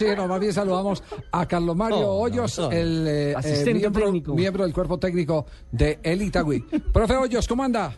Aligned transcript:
Sí, 0.00 0.06
no, 0.16 0.28
más 0.28 0.38
bien 0.38 0.52
saludamos 0.52 1.02
a 1.32 1.44
Carlos 1.48 1.74
Mario 1.74 1.98
Oh, 2.08 2.20
Hoyos, 2.22 2.56
no, 2.60 2.66
no. 2.66 2.70
el 2.72 3.04
eh, 3.08 3.34
Asistente 3.36 3.70
eh, 3.70 3.74
miembro, 3.74 4.04
técnico. 4.04 4.32
miembro 4.36 4.62
del 4.62 4.72
cuerpo 4.72 4.96
técnico 4.96 5.44
de 5.72 5.98
El 6.04 6.22
Itagüí. 6.22 6.60
Profe 6.92 7.16
Hoyos, 7.16 7.48
¿cómo 7.48 7.64
anda? 7.64 7.96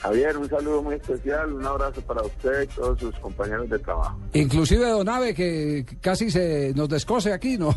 Javier, 0.00 0.36
un 0.36 0.46
saludo 0.46 0.82
muy 0.82 0.96
especial, 0.96 1.54
un 1.54 1.64
abrazo 1.64 2.02
para 2.02 2.20
usted 2.20 2.64
y 2.64 2.66
todos 2.66 3.00
sus 3.00 3.14
compañeros 3.18 3.70
de 3.70 3.78
trabajo. 3.78 4.18
Inclusive 4.34 4.90
Donave, 4.90 5.32
que 5.32 5.86
casi 6.02 6.30
se 6.30 6.74
nos 6.76 6.90
descose 6.90 7.32
aquí, 7.32 7.56
¿no? 7.56 7.74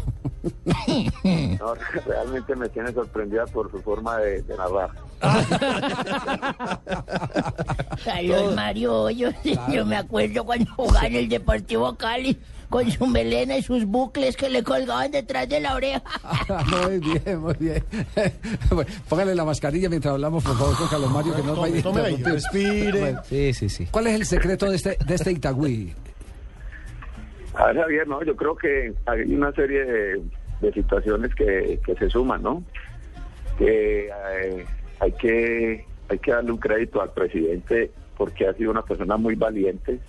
No, 1.59 1.73
realmente 2.05 2.55
me 2.55 2.67
tiene 2.69 2.91
sorprendida 2.93 3.45
por 3.47 3.69
su 3.71 3.79
forma 3.81 4.17
de, 4.17 4.41
de 4.41 4.57
narrar. 4.57 4.89
Carlos 8.03 8.55
Mario 8.55 9.01
Hoyos, 9.03 9.33
yo 9.71 9.85
me 9.85 9.97
acuerdo 9.97 10.43
cuando 10.45 10.71
jugaba 10.75 11.07
en 11.07 11.15
el 11.15 11.29
Deportivo 11.29 11.95
Cali 11.95 12.37
con 12.69 12.89
su 12.89 13.05
melena 13.05 13.57
y 13.57 13.61
sus 13.63 13.85
bucles 13.85 14.35
que 14.37 14.49
le 14.49 14.63
colgaban 14.63 15.11
detrás 15.11 15.47
de 15.49 15.59
la 15.59 15.75
oreja. 15.75 16.01
muy 16.85 16.99
bien, 16.99 17.39
muy 17.39 17.55
bien. 17.59 17.83
Bueno, 18.69 18.89
Póngale 19.09 19.35
la 19.35 19.43
mascarilla 19.45 19.89
mientras 19.89 20.13
hablamos, 20.13 20.43
por 20.43 20.57
favor, 20.57 20.75
con 20.77 20.87
Carlos 20.87 21.11
Mario, 21.11 21.35
que 21.35 21.41
no 21.43 21.47
nos 21.55 21.59
vaya 21.59 21.81
a 22.25 22.29
respire. 22.33 22.99
Bueno, 22.99 23.21
Sí, 23.29 23.53
sí, 23.53 23.69
sí. 23.69 23.87
¿Cuál 23.91 24.07
es 24.07 24.15
el 24.15 24.25
secreto 24.25 24.69
de 24.69 24.75
este, 24.77 24.97
de 25.05 25.15
este 25.15 25.31
Itagüí? 25.33 25.93
A 27.61 27.67
ver, 27.67 27.77
Javier, 27.77 28.07
no, 28.07 28.23
yo 28.23 28.35
creo 28.35 28.55
que 28.55 28.91
hay 29.05 29.35
una 29.35 29.51
serie 29.51 29.85
de, 29.85 30.73
situaciones 30.73 31.35
que, 31.35 31.79
que 31.85 31.95
se 31.95 32.09
suman, 32.09 32.41
¿no? 32.41 32.63
Que 33.59 34.07
eh, 34.07 34.65
hay 34.99 35.11
que 35.11 35.85
hay 36.09 36.17
que 36.17 36.31
darle 36.31 36.53
un 36.53 36.57
crédito 36.57 37.03
al 37.03 37.13
presidente 37.13 37.91
porque 38.17 38.47
ha 38.47 38.53
sido 38.53 38.71
una 38.71 38.81
persona 38.81 39.15
muy 39.15 39.35
valiente 39.35 39.99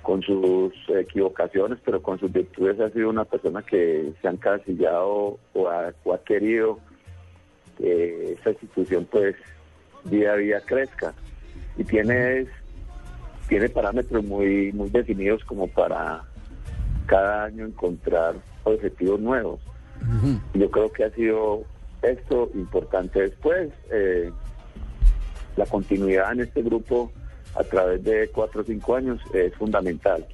con 0.00 0.22
sus 0.22 0.72
equivocaciones, 0.88 1.78
pero 1.84 2.00
con 2.00 2.18
sus 2.18 2.32
virtudes 2.32 2.80
ha 2.80 2.88
sido 2.88 3.10
una 3.10 3.26
persona 3.26 3.60
que 3.60 4.14
se 4.22 4.28
ha 4.28 4.30
encasillado 4.30 5.38
o 5.52 5.68
ha, 5.68 5.92
o 6.04 6.14
ha 6.14 6.24
querido 6.24 6.78
que 7.76 8.32
esta 8.32 8.52
institución 8.52 9.06
pues 9.10 9.36
día 10.04 10.32
a 10.32 10.36
día 10.36 10.62
crezca 10.62 11.12
y 11.76 11.84
tiene 11.84 12.46
tiene 13.48 13.68
parámetros 13.68 14.24
muy 14.24 14.72
muy 14.72 14.88
definidos 14.88 15.44
como 15.44 15.66
para 15.66 16.24
cada 17.10 17.44
año 17.46 17.66
encontrar 17.66 18.36
objetivos 18.62 19.18
nuevos. 19.20 19.60
Yo 20.54 20.70
creo 20.70 20.92
que 20.92 21.04
ha 21.04 21.10
sido 21.10 21.64
esto 22.02 22.48
importante 22.54 23.20
después. 23.20 23.70
eh, 23.90 24.30
la 25.56 25.66
continuidad 25.66 26.32
en 26.32 26.40
este 26.42 26.62
grupo 26.62 27.10
a 27.56 27.64
través 27.64 28.02
de 28.04 28.30
cuatro 28.32 28.62
o 28.62 28.64
cinco 28.64 28.94
años 28.94 29.20
es 29.34 29.52
fundamental. 29.56 30.24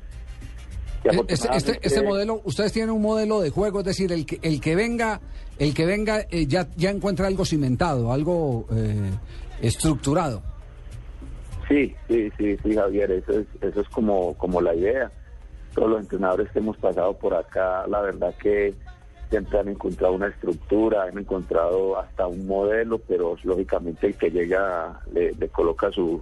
Y 1.02 1.08
Este, 1.32 1.48
este, 1.56 1.78
este 1.82 2.02
modelo, 2.02 2.42
ustedes 2.44 2.72
tienen 2.72 2.91
un 2.91 3.00
modelo 3.00 3.41
de 3.41 3.48
juego, 3.48 3.80
es 3.80 3.86
decir, 3.86 4.12
el 4.12 4.27
que, 4.27 4.38
el 4.42 4.60
que 4.60 4.77
venga, 4.77 5.20
el 5.58 5.72
que 5.72 5.86
venga 5.86 6.20
eh, 6.30 6.47
ya, 6.47 6.69
ya 6.77 6.91
encuentra 6.91 7.27
algo 7.27 7.47
cimentado, 7.47 8.12
algo 8.12 8.66
eh, 8.72 9.10
estructurado. 9.62 10.42
Sí, 11.69 11.94
sí, 12.08 12.30
sí, 12.36 12.56
sí, 12.62 12.74
Javier, 12.74 13.10
eso 13.10 13.32
es, 13.41 13.47
eso 13.62 13.80
es 13.80 13.88
como, 13.88 14.34
como 14.34 14.60
la 14.60 14.74
idea. 14.74 15.10
Todos 15.77 15.91
los 15.91 16.00
entrenadores 16.00 16.50
que 16.50 16.58
hemos 16.58 16.77
pasado 16.78 17.12
por 17.16 17.34
acá, 17.34 17.86
la 17.86 18.00
verdad 18.00 18.34
que 18.34 18.74
siempre 19.30 19.58
han 19.60 19.69
encontrado 19.69 20.14
una 20.14 20.27
estructura, 20.28 21.05
han 21.05 21.19
encontrado 21.19 21.98
hasta 21.98 22.27
un 22.27 22.46
modelo, 22.46 22.98
pero 22.98 23.36
lógicamente 23.44 24.08
el 24.08 24.16
que 24.16 24.30
llega 24.30 25.00
le, 25.12 25.32
le 25.34 25.48
coloca 25.48 25.92
su, 25.92 26.20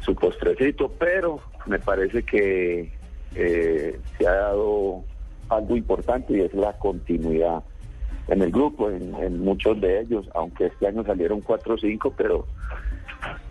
su 0.00 0.14
postrecito, 0.14 0.90
pero 0.98 1.40
me 1.66 1.78
parece 1.78 2.22
que 2.22 2.92
eh, 3.34 4.00
se 4.16 4.26
ha 4.26 4.32
dado 4.32 5.02
algo 5.48 5.76
importante 5.76 6.36
y 6.36 6.40
es 6.40 6.54
la 6.54 6.72
continuidad 6.74 7.62
en 8.28 8.42
el 8.42 8.50
grupo, 8.50 8.90
en, 8.90 9.40
muchos 9.40 9.80
de 9.80 10.00
ellos, 10.00 10.28
aunque 10.34 10.66
este 10.66 10.88
año 10.88 11.04
salieron 11.04 11.40
4 11.40 11.74
o 11.74 11.78
5, 11.78 12.14
pero 12.16 12.46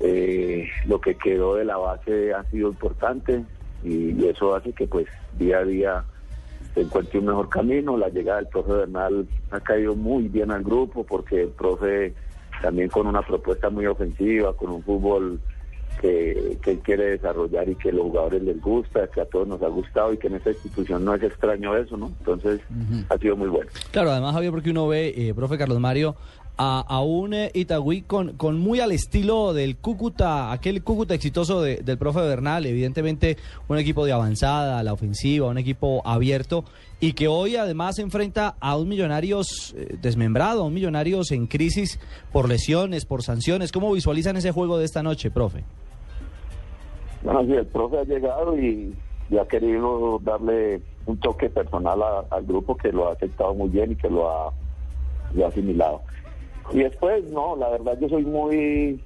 eh, 0.01 0.67
lo 0.85 0.99
que 0.99 1.15
quedó 1.15 1.55
de 1.55 1.65
la 1.65 1.77
base 1.77 2.33
ha 2.33 2.43
sido 2.45 2.69
importante 2.69 3.43
y, 3.85 4.16
y 4.19 4.28
eso 4.28 4.56
hace 4.56 4.73
que 4.73 4.88
pues 4.88 5.07
día 5.38 5.59
a 5.59 5.63
día 5.63 6.03
se 6.73 6.81
encuentre 6.81 7.19
un 7.19 7.25
mejor 7.25 7.50
camino. 7.50 7.97
La 7.97 8.09
llegada 8.09 8.40
del 8.40 8.47
profe 8.47 8.73
Bernal 8.73 9.28
ha 9.51 9.59
caído 9.59 9.96
muy 9.96 10.28
bien 10.28 10.51
al 10.51 10.63
grupo 10.63 11.03
porque 11.03 11.44
el 11.44 11.50
profe 11.50 12.13
también 12.62 12.90
con 12.90 13.07
una 13.07 13.22
propuesta 13.22 13.69
muy 13.69 13.85
ofensiva, 13.85 14.53
con 14.53 14.72
un 14.72 14.84
fútbol 14.84 15.40
que, 16.01 16.57
que 16.62 16.72
él 16.72 16.79
quiere 16.79 17.06
desarrollar 17.12 17.69
y 17.69 17.75
que 17.75 17.90
a 17.90 17.94
los 17.94 18.03
jugadores 18.03 18.44
les 18.44 18.62
gusta, 18.62 19.07
que 19.07 19.22
a 19.22 19.25
todos 19.25 19.47
nos 19.47 19.62
ha 19.62 19.68
gustado 19.68 20.13
y 20.13 20.17
que 20.17 20.28
en 20.28 20.35
esta 20.35 20.52
institución 20.52 21.06
no 21.06 21.16
es 21.16 21.23
extraño 21.23 21.75
eso, 21.75 21.96
¿no? 21.97 22.07
Entonces 22.19 22.62
ha 23.09 23.17
sido 23.17 23.38
muy 23.38 23.47
bueno. 23.47 23.69
Claro, 23.91 24.12
además, 24.12 24.34
Javier, 24.34 24.52
porque 24.52 24.72
uno 24.72 24.88
ve, 24.88 25.13
eh, 25.16 25.34
profe 25.34 25.57
Carlos 25.57 25.79
Mario, 25.79 26.16
a, 26.57 26.79
a 26.88 27.01
un 27.01 27.33
eh, 27.33 27.51
Itagüí 27.53 28.01
con, 28.01 28.33
con 28.38 28.59
muy 28.59 28.79
al 28.79 28.91
estilo 28.91 29.53
del 29.53 29.77
Cúcuta, 29.77 30.51
aquel 30.51 30.83
Cúcuta 30.83 31.13
exitoso 31.13 31.61
de- 31.61 31.77
del 31.77 31.97
profe 31.97 32.21
Bernal, 32.21 32.66
evidentemente 32.66 33.38
un 33.67 33.77
equipo 33.77 34.05
de 34.05 34.13
avanzada, 34.13 34.81
la 34.83 34.93
ofensiva, 34.93 35.47
un 35.47 35.57
equipo 35.57 36.01
abierto, 36.05 36.63
y 36.99 37.13
que 37.13 37.27
hoy 37.27 37.55
además 37.57 37.95
se 37.95 38.01
enfrenta 38.01 38.55
a 38.59 38.77
un 38.77 38.88
Millonarios 38.88 39.73
eh, 39.77 39.97
desmembrado, 40.01 40.61
a 40.61 40.66
un 40.66 40.73
Millonarios 40.73 41.31
en 41.31 41.47
crisis 41.47 41.99
por 42.31 42.47
lesiones, 42.47 43.05
por 43.05 43.22
sanciones. 43.23 43.72
¿Cómo 43.72 43.91
visualizan 43.93 44.37
ese 44.37 44.51
juego 44.51 44.77
de 44.77 44.85
esta 44.85 45.03
noche, 45.03 45.29
profe? 45.31 45.63
Bueno, 47.23 47.43
sí, 47.45 47.53
el 47.53 47.66
profe 47.66 47.99
ha 47.99 48.03
llegado 48.03 48.57
y, 48.57 48.93
y 49.29 49.37
ha 49.37 49.47
querido 49.47 50.19
darle 50.22 50.81
un 51.07 51.19
toque 51.19 51.49
personal 51.49 51.99
al 52.29 52.43
grupo 52.45 52.77
que 52.77 52.91
lo 52.91 53.09
ha 53.09 53.13
aceptado 53.13 53.53
muy 53.53 53.69
bien 53.69 53.91
y 53.91 53.95
que 53.95 54.09
lo 54.09 54.29
ha, 54.29 54.53
lo 55.33 55.45
ha 55.45 55.49
asimilado. 55.49 56.01
Y 56.71 56.79
después, 56.79 57.23
no, 57.25 57.55
la 57.55 57.69
verdad 57.69 57.97
yo 57.99 58.09
soy 58.09 58.25
muy 58.25 58.99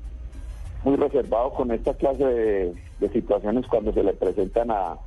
muy 0.83 0.95
reservado 0.95 1.51
con 1.51 1.71
esta 1.71 1.93
clase 1.93 2.23
de, 2.25 3.09
situaciones 3.11 3.65
cuando 3.67 3.93
se 3.93 4.03
le 4.03 4.13
presentan 4.13 4.71
a, 4.71 4.97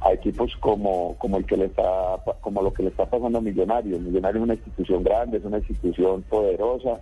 a 0.00 0.12
equipos 0.12 0.54
como, 0.60 1.14
como 1.18 1.36
el 1.36 1.46
que 1.46 1.56
le 1.56 1.66
está 1.66 2.18
como 2.40 2.62
lo 2.62 2.72
que 2.72 2.82
le 2.82 2.88
está 2.90 3.06
pasando 3.06 3.38
a 3.38 3.42
Millonarios. 3.42 4.00
Millonarios 4.00 4.42
es 4.42 4.44
una 4.44 4.54
institución 4.54 5.02
grande, 5.02 5.38
es 5.38 5.44
una 5.44 5.58
institución 5.58 6.22
poderosa, 6.22 7.00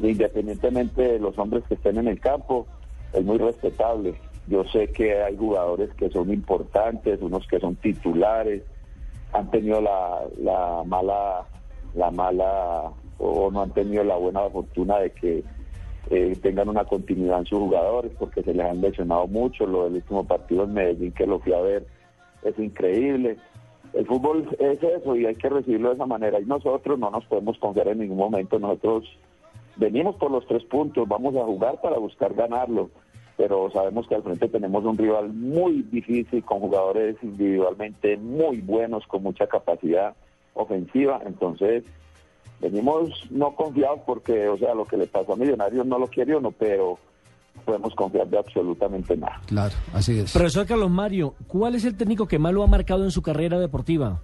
independientemente 0.00 1.02
de 1.02 1.18
los 1.18 1.38
hombres 1.38 1.64
que 1.68 1.74
estén 1.74 1.98
en 1.98 2.08
el 2.08 2.20
campo, 2.20 2.66
es 3.12 3.24
muy 3.24 3.38
respetable. 3.38 4.14
Yo 4.46 4.64
sé 4.64 4.88
que 4.88 5.22
hay 5.22 5.36
jugadores 5.36 5.90
que 5.94 6.10
son 6.10 6.32
importantes, 6.32 7.20
unos 7.20 7.46
que 7.46 7.60
son 7.60 7.76
titulares, 7.76 8.62
han 9.32 9.50
tenido 9.50 9.80
la, 9.80 10.22
la 10.38 10.82
mala, 10.86 11.46
la 11.94 12.10
mala, 12.10 12.92
o 13.18 13.50
no 13.50 13.62
han 13.62 13.72
tenido 13.72 14.04
la 14.04 14.16
buena 14.16 14.48
fortuna 14.50 14.98
de 14.98 15.10
que 15.10 15.44
eh, 16.10 16.36
tengan 16.40 16.68
una 16.68 16.84
continuidad 16.84 17.40
en 17.40 17.46
sus 17.46 17.58
jugadores, 17.58 18.12
porque 18.18 18.42
se 18.42 18.54
les 18.54 18.64
han 18.64 18.80
lesionado 18.80 19.26
mucho. 19.26 19.66
Lo 19.66 19.84
del 19.84 19.94
último 19.94 20.24
partido 20.24 20.64
en 20.64 20.74
Medellín 20.74 21.12
que 21.12 21.26
lo 21.26 21.38
fui 21.40 21.52
a 21.52 21.60
ver 21.60 21.86
es 22.42 22.58
increíble. 22.58 23.36
El 23.92 24.06
fútbol 24.06 24.48
es 24.58 24.82
eso 24.82 25.16
y 25.16 25.26
hay 25.26 25.34
que 25.34 25.48
recibirlo 25.48 25.88
de 25.88 25.96
esa 25.96 26.06
manera. 26.06 26.40
Y 26.40 26.44
nosotros 26.44 26.98
no 26.98 27.10
nos 27.10 27.24
podemos 27.26 27.58
confiar 27.58 27.88
en 27.88 27.98
ningún 27.98 28.18
momento. 28.18 28.58
Nosotros 28.58 29.04
venimos 29.76 30.16
por 30.16 30.30
los 30.30 30.46
tres 30.46 30.64
puntos, 30.64 31.08
vamos 31.08 31.34
a 31.36 31.44
jugar 31.44 31.80
para 31.80 31.98
buscar 31.98 32.34
ganarlo, 32.34 32.90
pero 33.36 33.70
sabemos 33.70 34.06
que 34.08 34.14
al 34.14 34.22
frente 34.22 34.48
tenemos 34.48 34.84
un 34.84 34.98
rival 34.98 35.32
muy 35.32 35.82
difícil, 35.82 36.44
con 36.44 36.60
jugadores 36.60 37.16
individualmente 37.22 38.16
muy 38.16 38.60
buenos, 38.60 39.06
con 39.06 39.22
mucha 39.22 39.46
capacidad 39.46 40.14
ofensiva, 40.54 41.20
entonces 41.24 41.84
venimos 42.60 43.10
no 43.30 43.54
confiados 43.54 44.00
porque, 44.06 44.48
o 44.48 44.56
sea, 44.58 44.74
lo 44.74 44.84
que 44.84 44.96
le 44.96 45.06
pasó 45.06 45.32
a 45.32 45.36
Millonarios 45.36 45.86
no 45.86 45.98
lo 45.98 46.06
quiere 46.06 46.36
uno, 46.36 46.50
pero 46.50 46.98
podemos 47.64 47.94
confiar 47.94 48.28
de 48.28 48.38
absolutamente 48.38 49.16
nada. 49.16 49.40
Claro, 49.46 49.74
así 49.92 50.18
es. 50.18 50.32
Profesor 50.32 50.66
Carlos 50.66 50.90
Mario, 50.90 51.34
¿cuál 51.46 51.74
es 51.74 51.84
el 51.84 51.96
técnico 51.96 52.26
que 52.26 52.38
más 52.38 52.52
lo 52.52 52.62
ha 52.62 52.66
marcado 52.66 53.04
en 53.04 53.10
su 53.10 53.22
carrera 53.22 53.58
deportiva? 53.58 54.20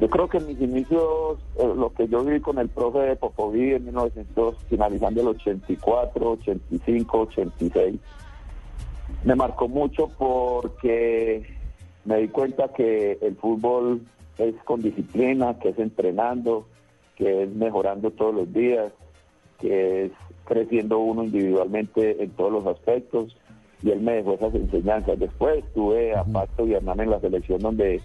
Yo 0.00 0.10
creo 0.10 0.28
que 0.28 0.38
en 0.38 0.48
mis 0.48 0.60
inicios, 0.60 1.38
eh, 1.56 1.72
lo 1.76 1.92
que 1.92 2.08
yo 2.08 2.24
viví 2.24 2.40
con 2.40 2.58
el 2.58 2.68
profe 2.68 3.14
Popoví 3.14 3.72
en 3.72 3.84
1900, 3.84 4.56
finalizando 4.68 5.20
el 5.20 5.28
84, 5.28 6.30
85, 6.30 7.20
86, 7.20 8.00
me 9.22 9.36
marcó 9.36 9.68
mucho 9.68 10.08
porque 10.18 11.46
me 12.04 12.16
di 12.18 12.28
cuenta 12.28 12.72
que 12.72 13.16
el 13.22 13.36
fútbol 13.36 14.02
es 14.38 14.54
con 14.64 14.82
disciplina, 14.82 15.58
que 15.58 15.70
es 15.70 15.78
entrenando, 15.78 16.66
que 17.16 17.44
es 17.44 17.50
mejorando 17.50 18.10
todos 18.10 18.34
los 18.34 18.52
días, 18.52 18.92
que 19.60 20.06
es 20.06 20.12
creciendo 20.44 20.98
uno 20.98 21.24
individualmente 21.24 22.22
en 22.22 22.30
todos 22.30 22.52
los 22.52 22.66
aspectos. 22.66 23.36
Y 23.82 23.90
él 23.90 24.00
me 24.00 24.14
dejó 24.14 24.34
esas 24.34 24.54
enseñanzas. 24.54 25.18
Después 25.18 25.64
tuve 25.74 26.14
a 26.14 26.24
Pato 26.24 26.66
y 26.66 26.74
Hernán 26.74 27.00
en 27.00 27.10
la 27.10 27.20
selección 27.20 27.60
donde 27.60 28.00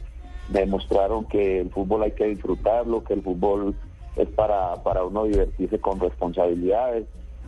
me 0.51 0.62
demostraron 0.62 1.25
que 1.25 1.59
el 1.59 1.69
fútbol 1.69 2.03
hay 2.03 2.12
que 2.12 2.25
disfrutarlo, 2.25 3.03
que 3.03 3.13
el 3.13 3.21
fútbol 3.21 3.75
es 4.15 4.27
para, 4.29 4.81
para 4.83 5.03
uno 5.03 5.25
divertirse 5.25 5.79
con 5.79 6.00
responsabilidades 6.00 7.06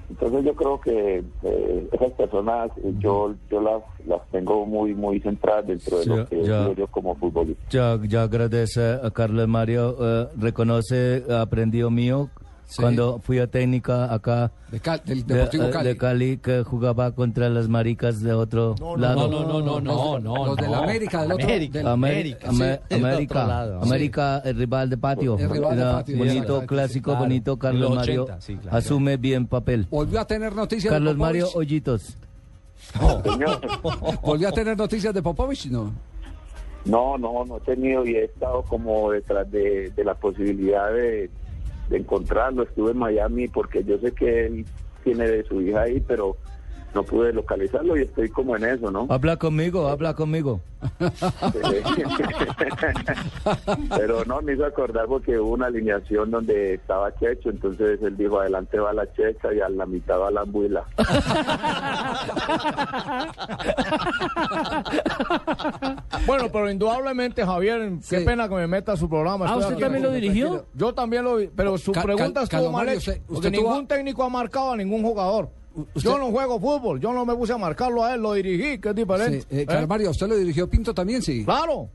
Entonces 0.10 0.44
yo 0.44 0.56
creo 0.56 0.82
que 0.82 1.24
eh, 1.44 1.90
esas 1.92 2.12
personas 2.14 2.72
eh, 2.78 2.94
yo 3.00 3.36
yo 3.52 3.62
las 3.62 3.84
las 4.08 4.28
tengo 4.32 4.66
muy 4.66 4.96
muy 4.96 5.20
centradas 5.20 5.68
dentro 5.68 6.00
de 6.00 6.06
lo 6.06 6.26
que 6.26 6.36
digo 6.38 6.74
yo 6.74 6.88
como 6.88 7.16
futbolista. 7.16 7.64
Ya, 7.70 8.00
ya 8.08 8.24
agradece 8.24 8.82
a 9.04 9.12
Carlos 9.12 9.48
Mario, 9.48 9.96
eh, 10.00 10.28
reconoce, 10.38 11.24
aprendido 11.30 11.92
mío, 11.92 12.30
Sí. 12.70 12.84
cuando 12.84 13.18
fui 13.18 13.40
a 13.40 13.48
técnica 13.48 14.14
acá 14.14 14.52
De 14.72 14.80
Cal- 14.80 15.02
del 15.04 15.26
de, 15.26 15.34
Deportivo 15.34 15.64
eh, 15.64 15.70
Cali. 15.72 15.88
de 15.88 15.98
Cali, 15.98 16.38
que 16.38 16.64
jugaba 16.64 17.12
contra 17.14 17.50
las 17.50 17.68
maricas 17.68 18.22
de 18.22 18.32
otro 18.32 18.76
lado. 18.96 19.28
No, 19.28 19.28
no, 19.28 19.60
no, 19.60 19.60
no, 19.62 19.82
no, 19.82 20.20
no. 20.20 20.46
Los 20.46 20.56
de 20.58 20.68
la. 20.68 20.78
América, 20.78 21.22
del 21.24 21.32
otro- 21.32 21.46
América, 21.48 21.78
del- 21.80 21.88
América, 21.88 22.50
América, 22.50 22.84
sí, 22.88 22.94
América, 22.96 23.40
otro 23.40 23.48
lado. 23.48 23.82
América, 23.82 24.42
el 24.46 24.56
rival 24.56 24.88
de 24.88 24.98
patio. 24.98 25.38
El 25.40 25.50
rival 25.50 25.76
de 25.76 25.82
Era 25.82 25.92
patio, 25.94 26.18
bonito, 26.20 26.66
clásico, 26.68 27.06
claro. 27.10 27.20
bonito. 27.26 27.58
Carlos 27.58 27.82
los 27.90 27.96
Mario 27.96 28.24
80, 28.26 28.42
sí, 28.42 28.56
claro. 28.58 28.78
asume 28.78 29.18
bien 29.18 29.48
papel. 29.48 29.88
Volvió 29.90 30.20
a 30.20 30.26
tener 30.28 30.56
noticias 30.56 30.94
Carlos 30.94 31.14
de 31.16 31.20
Mario. 31.20 31.48
Hoyitos. 31.56 32.18
Volvió 34.22 34.48
a 34.50 34.52
tener 34.52 34.78
noticias 34.78 35.14
de 35.14 35.22
Popovich, 35.22 35.66
¿no? 35.72 35.92
no, 36.86 37.18
no, 37.18 37.44
no 37.46 37.58
he 37.58 37.60
tenido 37.62 38.06
y 38.06 38.16
he 38.16 38.26
estado 38.26 38.62
como 38.64 39.12
detrás 39.12 39.50
de, 39.52 39.90
de 39.96 40.04
la 40.04 40.14
posibilidad 40.16 40.92
de, 40.94 41.30
de 41.90 41.98
encontrarlo. 41.98 42.64
Estuve 42.64 42.92
en 42.92 42.98
Miami 42.98 43.48
porque 43.48 43.84
yo 43.84 43.98
sé 44.00 44.12
que 44.12 44.46
él 44.46 44.66
tiene 45.04 45.28
de 45.28 45.44
su 45.44 45.62
hija 45.62 45.82
ahí, 45.82 46.00
pero 46.08 46.38
no 46.94 47.04
pude 47.04 47.34
localizarlo 47.34 47.98
y 47.98 48.04
estoy 48.04 48.30
como 48.30 48.56
en 48.56 48.66
eso, 48.66 48.92
¿no? 48.92 49.08
Habla 49.10 49.38
conmigo, 49.38 49.88
habla 49.88 50.14
conmigo. 50.14 50.62
Pero 53.98 54.24
no, 54.26 54.42
me 54.42 54.54
hizo 54.54 54.66
acordar 54.66 55.06
porque 55.08 55.38
hubo 55.38 55.52
una 55.54 55.68
alineación 55.68 56.32
donde 56.32 56.76
estaba 56.76 57.14
Checho, 57.16 57.50
entonces 57.50 58.02
él 58.02 58.16
dijo, 58.18 58.40
adelante 58.40 58.80
va 58.80 58.94
la 58.94 59.12
Checha 59.14 59.54
y 59.54 59.60
a 59.60 59.70
la 59.70 59.86
mitad 59.86 60.20
va 60.20 60.32
la 60.32 60.42
Ambuila. 60.42 60.84
Bueno, 66.26 66.46
pero 66.52 66.70
indudablemente, 66.70 67.46
Javier, 67.46 67.92
qué 68.10 68.20
Sí. 68.20 68.26
pena 68.26 68.48
que 68.48 68.56
me 68.56 68.68
meta 68.68 68.94
a 68.94 68.98
su 68.98 69.10
programa. 69.10 69.46
Ah, 69.48 69.58
¿usted 69.58 69.78
también 69.78 70.04
lo 70.04 70.12
dirigió? 70.12 70.66
Yo 70.74 70.94
también 70.94 71.24
lo 71.24 71.38
vi, 71.38 71.50
pero 71.56 71.78
su 71.78 71.92
Ca- 71.92 72.04
pregunta 72.04 72.44
estuvo 72.44 72.72
mal 72.72 72.88
hecha. 72.90 73.14
usted- 73.28 73.52
tuvo- 73.52 73.70
ningún 73.70 73.88
técnico 73.88 74.24
ha 74.24 74.30
marcado 74.30 74.72
a 74.74 74.78
ningún 74.78 75.02
jugador. 75.02 75.50
Usted- 75.76 76.02
Yo 76.02 76.18
no 76.18 76.32
juego 76.32 76.60
fútbol, 76.60 77.00
yo 77.00 77.14
no 77.14 77.26
me 77.26 77.36
puse 77.36 77.54
a 77.54 77.58
marcarlo 77.58 78.04
a 78.04 78.14
él, 78.16 78.22
lo 78.22 78.34
dirigí, 78.34 78.80
que 78.80 78.90
es 78.90 78.96
diferente. 78.96 79.42
Sí, 79.42 79.48
eh, 79.52 79.66
¿eh? 79.70 80.08
¿usted 80.08 80.28
lo 80.28 80.36
dirigió 80.38 80.70
Pinto 80.70 80.94
también? 80.94 81.22
Sí. 81.22 81.44
Claro, 81.46 81.90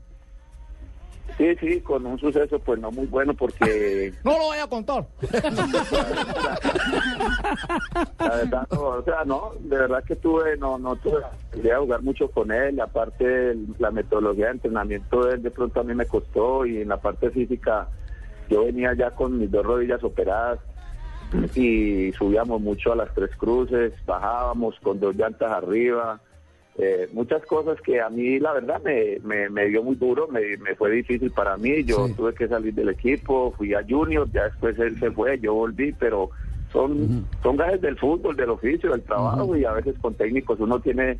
Sí, 1.37 1.53
sí, 1.59 1.81
con 1.81 2.05
un 2.05 2.17
suceso 2.17 2.59
pues 2.59 2.79
no 2.79 2.91
muy 2.91 3.07
bueno 3.07 3.33
porque 3.33 4.13
no 4.23 4.31
lo 4.37 4.43
voy 4.45 4.57
a 4.57 4.67
contar. 4.67 5.05
la 8.19 8.29
verdad, 8.35 8.67
no, 8.71 8.81
o 8.81 9.03
sea, 9.03 9.23
no, 9.25 9.51
de 9.59 9.77
verdad 9.77 10.03
que 10.03 10.15
tuve, 10.15 10.55
no, 10.57 10.77
no 10.77 10.95
tuve 10.95 11.19
la 11.21 11.29
posibilidad 11.31 11.75
de 11.75 11.81
jugar 11.81 12.01
mucho 12.03 12.29
con 12.31 12.51
él, 12.53 12.79
aparte 12.79 13.51
el- 13.51 13.67
la 13.79 13.91
metodología 13.91 14.45
de 14.45 14.51
entrenamiento 14.53 15.25
de 15.25 15.35
él 15.35 15.43
de 15.43 15.51
pronto 15.51 15.79
a 15.79 15.83
mí 15.83 15.93
me 15.93 16.05
costó 16.05 16.65
y 16.65 16.81
en 16.81 16.87
la 16.89 16.97
parte 16.97 17.29
física 17.31 17.89
yo 18.49 18.63
venía 18.65 18.93
ya 18.93 19.11
con 19.11 19.37
mis 19.37 19.51
dos 19.51 19.65
rodillas 19.65 20.03
operadas 20.03 20.59
y 21.55 22.11
subíamos 22.13 22.61
mucho 22.61 22.93
a 22.93 22.95
las 22.95 23.13
tres 23.13 23.29
cruces, 23.37 23.93
bajábamos 24.05 24.79
con 24.81 24.99
dos 24.99 25.15
llantas 25.15 25.51
arriba, 25.51 26.19
eh, 26.77 27.07
muchas 27.13 27.43
cosas 27.45 27.79
que 27.81 28.01
a 28.01 28.09
mí 28.09 28.39
la 28.39 28.53
verdad 28.53 28.81
me, 28.83 29.19
me, 29.23 29.49
me 29.49 29.65
dio 29.67 29.81
muy 29.83 29.95
duro, 29.95 30.27
me, 30.27 30.57
me 30.57 30.75
fue 30.75 30.91
difícil 30.91 31.31
para 31.31 31.55
mí, 31.57 31.83
yo 31.83 32.07
Sí. 32.07 32.13
tuve 32.13 32.33
que 32.33 32.47
salir 32.47 32.73
del 32.73 32.89
equipo, 32.89 33.53
fui 33.57 33.73
a 33.73 33.83
Junior, 33.87 34.29
ya 34.31 34.43
después 34.45 34.77
él 34.79 34.99
se 34.99 35.11
fue, 35.11 35.39
yo 35.39 35.53
volví, 35.53 35.93
pero 35.93 36.29
son, 36.71 37.25
son 37.41 37.55
gajes 37.55 37.79
del 37.81 37.97
fútbol, 37.97 38.35
del 38.35 38.49
oficio, 38.49 38.91
del 38.91 39.01
trabajo 39.03 39.55
y 39.55 39.63
a 39.63 39.71
veces 39.71 39.95
con 40.01 40.13
técnicos 40.15 40.59
uno 40.59 40.79
tiene 40.81 41.17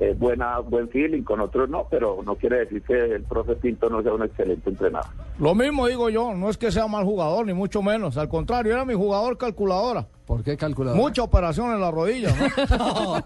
eh, 0.00 0.14
buena 0.16 0.60
buen 0.60 0.88
feeling, 0.88 1.22
con 1.22 1.40
otros 1.40 1.68
no, 1.68 1.86
pero 1.90 2.20
no 2.24 2.36
quiere 2.36 2.58
decir 2.60 2.82
que 2.82 2.94
el 2.94 3.24
profe 3.24 3.56
Pinto 3.56 3.88
no 3.90 4.02
sea 4.02 4.12
un 4.14 4.22
excelente 4.22 4.70
entrenador. 4.70 5.10
Lo 5.38 5.54
mismo 5.54 5.86
digo 5.88 6.08
yo, 6.10 6.34
no 6.34 6.48
es 6.50 6.56
que 6.56 6.70
sea 6.70 6.86
mal 6.86 7.04
jugador, 7.04 7.46
ni 7.46 7.52
mucho 7.52 7.82
menos. 7.82 8.16
Al 8.16 8.28
contrario, 8.28 8.72
era 8.72 8.84
mi 8.84 8.94
jugador 8.94 9.36
calculadora. 9.38 10.06
¿Por 10.26 10.42
qué 10.44 10.56
calculador? 10.56 10.96
Mucha 10.98 11.22
operación 11.22 11.72
en 11.72 11.80
la 11.80 11.90
rodilla, 11.90 12.32
¿no? 12.78 13.24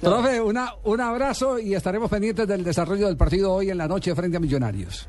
Profe, 0.00 0.40
una, 0.40 0.74
un 0.84 1.00
abrazo 1.00 1.58
y 1.58 1.74
estaremos 1.74 2.10
pendientes 2.10 2.46
del 2.46 2.62
desarrollo 2.64 3.06
del 3.06 3.16
partido 3.16 3.52
hoy 3.52 3.70
en 3.70 3.78
la 3.78 3.88
noche 3.88 4.14
frente 4.14 4.36
a 4.36 4.40
Millonarios. 4.40 5.08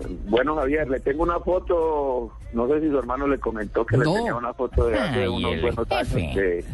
Eh, 0.00 0.06
Bueno, 0.28 0.56
Javier, 0.56 0.88
le 0.88 1.00
tengo 1.00 1.22
una 1.22 1.38
foto, 1.40 2.30
no 2.52 2.68
sé 2.68 2.80
si 2.80 2.88
su 2.90 2.98
hermano 2.98 3.26
le 3.26 3.38
comentó 3.38 3.86
que 3.86 3.96
No. 3.96 4.04
le 4.04 4.12
tenía 4.16 4.34
una 4.34 4.52
foto 4.52 4.86
de 4.86 4.98
hace 4.98 5.20
Ay, 5.22 5.28
unos 5.28 5.60
buenos 5.62 5.90
años. 5.90 6.64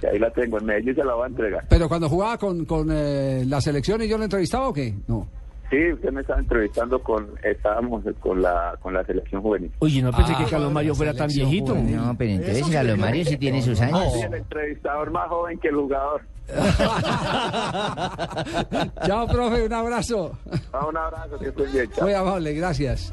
Que, 0.00 0.08
ahí 0.08 0.18
la 0.18 0.30
tengo 0.30 0.58
en 0.58 0.66
Medellín, 0.66 0.94
se 0.94 1.04
la 1.04 1.14
va 1.14 1.24
a 1.24 1.28
entregar. 1.28 1.64
Pero 1.68 1.88
cuando 1.88 2.08
jugaba 2.08 2.36
con, 2.38 2.64
con 2.64 2.88
eh, 2.90 3.44
la 3.46 3.60
selección 3.60 4.02
y 4.02 4.08
yo 4.08 4.16
lo 4.18 4.24
entrevistaba 4.24 4.68
o 4.68 4.72
qué? 4.72 4.94
No. 5.08 5.26
Sí, 5.70 5.92
usted 5.92 6.10
me 6.12 6.20
estaba 6.20 6.38
entrevistando 6.40 6.98
con, 7.02 7.26
estábamos 7.42 8.04
con 8.20 8.40
la, 8.42 8.76
con 8.80 8.92
la 8.94 9.02
selección 9.04 9.40
juvenil. 9.42 9.72
Oye, 9.80 10.02
no 10.02 10.12
pensé 10.12 10.32
Ah, 10.36 10.44
que 10.44 10.50
Carlos 10.50 10.70
Mario 10.70 10.94
fuera 10.94 11.14
tan 11.14 11.26
viejito. 11.28 11.72
juvenil. 11.74 11.96
No, 11.96 12.14
pero 12.16 12.30
entonces 12.32 12.68
Carlos 12.68 12.98
Mario 12.98 13.24
sí 13.24 13.36
tiene 13.38 13.62
sus 13.62 13.80
años. 13.80 14.12
Sí, 14.12 14.20
el 14.20 14.34
entrevistador 14.34 15.10
más 15.10 15.26
joven 15.28 15.58
que 15.58 15.68
el 15.68 15.74
jugador. 15.76 16.20
Chao, 19.06 19.26
profe, 19.26 19.64
un 19.64 19.72
abrazo. 19.72 20.38
Ah, 20.72 20.86
un 20.86 20.96
abrazo, 20.96 21.38
que 21.38 21.48
estés 21.48 21.72
bien, 21.72 21.90
chao. 21.92 22.04
Muy 22.04 22.12
amable, 22.14 22.52
gracias. 22.52 23.10